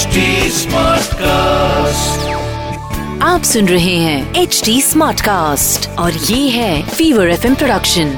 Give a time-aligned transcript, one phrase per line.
[0.00, 0.20] HD
[0.56, 2.22] Smartcast.
[3.22, 8.12] आप सुन रहे हैं एच डी स्मार्ट कास्ट और ये है fever F production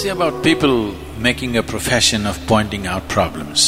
[0.00, 0.76] See about people
[1.18, 3.64] making a profession of pointing out problems.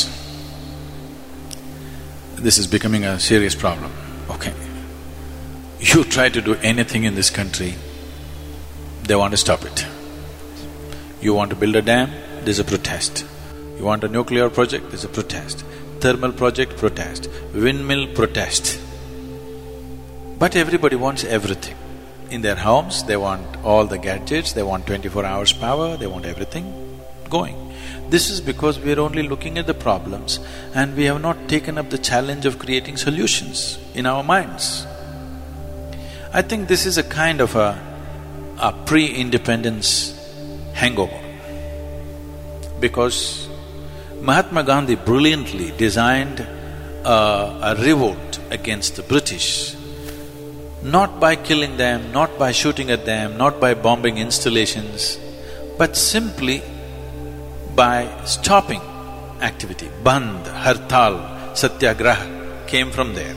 [2.36, 3.90] This is becoming a serious problem.
[4.36, 4.54] Okay.
[5.80, 7.74] You try to do anything in this country,
[9.08, 9.84] they want to stop it.
[11.19, 12.11] You want to build a dam,
[12.43, 13.25] there's a protest.
[13.77, 15.63] You want a nuclear project, there's a protest.
[15.99, 17.29] Thermal project, protest.
[17.53, 18.79] Windmill, protest.
[20.37, 21.75] But everybody wants everything.
[22.29, 26.25] In their homes, they want all the gadgets, they want twenty-four hours power, they want
[26.25, 27.73] everything going.
[28.09, 30.39] This is because we're only looking at the problems
[30.73, 34.85] and we have not taken up the challenge of creating solutions in our minds.
[36.31, 37.79] I think this is a kind of a,
[38.59, 40.13] a pre-independence
[40.81, 41.19] hangover.
[42.79, 43.49] Because
[44.21, 49.75] Mahatma Gandhi brilliantly designed a, a revolt against the British
[50.83, 55.19] not by killing them, not by shooting at them, not by bombing installations,
[55.77, 56.61] but simply
[57.75, 58.81] by stopping
[59.41, 59.89] activity.
[60.03, 63.35] Bandh, Hartal, Satyagraha came from there.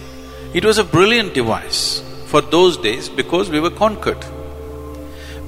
[0.54, 4.24] It was a brilliant device for those days because we were conquered.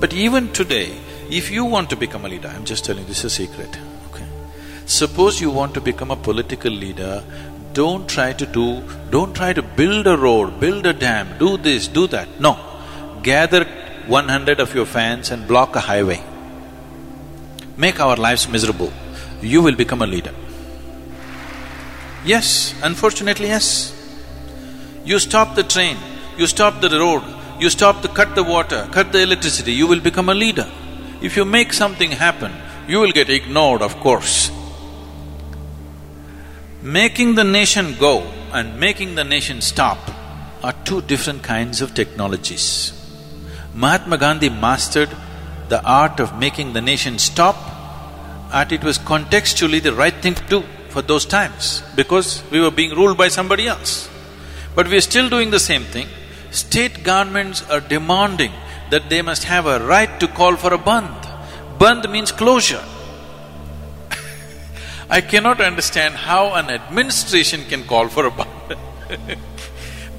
[0.01, 0.99] But even today,
[1.31, 3.78] if you want to become a leader, I'm just telling you, this is a secret,
[4.11, 4.27] okay?
[4.87, 7.25] Suppose you want to become a political leader,
[7.73, 11.89] don't try to do, don't try to build a road, build a dam, do this,
[11.89, 12.41] do that.
[12.41, 12.59] No.
[13.23, 13.65] Gather
[14.06, 16.23] one hundred of your fans and block a highway.
[17.77, 18.93] Make our lives miserable.
[19.41, 20.34] You will become a leader.
[22.25, 23.95] Yes, unfortunately, yes.
[25.05, 25.97] You stop the train,
[26.37, 27.23] you stop the road,
[27.59, 28.09] you stop the…
[28.09, 30.70] cut the water, cut the electricity, you will become a leader.
[31.23, 32.53] If you make something happen,
[32.89, 34.51] you will get ignored, of course.
[36.83, 38.22] Making the nation go
[38.53, 39.99] and making the nation stop
[40.65, 42.93] are two different kinds of technologies.
[43.72, 45.10] Mahatma Gandhi mastered
[45.69, 47.56] the art of making the nation stop
[48.53, 52.72] and it was contextually the right thing to do for those times because we were
[52.72, 54.10] being ruled by somebody else.
[54.75, 56.09] But we are still doing the same thing.
[56.50, 58.53] State governments are demanding
[58.92, 61.22] that they must have a right to call for a bandh.
[61.78, 62.84] Bandh means closure.
[65.10, 68.78] I cannot understand how an administration can call for a bandh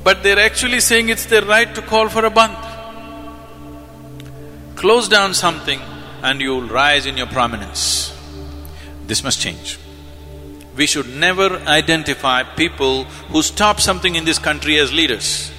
[0.04, 2.64] but they're actually saying it's their right to call for a bandh.
[4.76, 5.80] Close down something
[6.24, 8.12] and you'll rise in your prominence.
[9.06, 9.78] This must change.
[10.76, 15.52] We should never identify people who stop something in this country as leaders.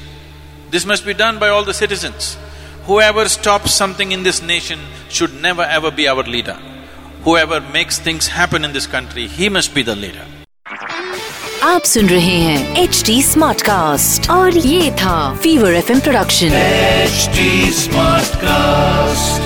[0.70, 2.36] This must be done by all the citizens.
[2.87, 6.57] Whoever stops something in this nation should never ever be our leader.
[7.23, 10.25] Whoever makes things happen in this country, he must be the leader.
[11.63, 16.57] आप सुन रहे हैं H D smart cast और ये था fever F production
[17.09, 17.47] HD
[17.83, 19.42] Smartcast.